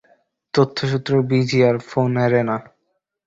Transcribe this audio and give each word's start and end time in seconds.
তথ্যসূত্র 0.53 1.11
বিজিআর, 1.29 1.75
ফোনএরেনা। 1.89 2.57